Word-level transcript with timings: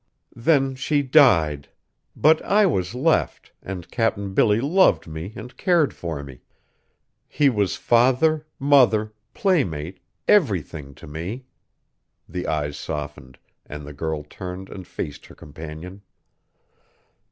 Then 0.35 0.73
she 0.73 1.03
died! 1.03 1.69
But 2.15 2.41
I 2.43 2.65
was 2.65 2.95
left, 2.95 3.51
and 3.61 3.87
Cap'n 3.91 4.33
Billy 4.33 4.59
loved 4.59 5.05
me, 5.05 5.31
and 5.35 5.55
cared 5.55 5.93
for 5.93 6.23
me. 6.23 6.41
He 7.27 7.49
was 7.49 7.75
father, 7.75 8.47
mother, 8.57 9.13
playmate, 9.35 9.99
everything 10.27 10.95
to 10.95 11.05
me!" 11.05 11.45
The 12.27 12.47
eyes 12.47 12.77
softened, 12.77 13.37
and 13.67 13.85
the 13.85 13.93
girl 13.93 14.23
turned 14.23 14.69
and 14.69 14.87
faced 14.87 15.27
her 15.27 15.35
companion. 15.35 16.01